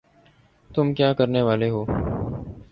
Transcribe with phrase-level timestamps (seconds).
[0.69, 1.85] تم کیا کرنے والے ہو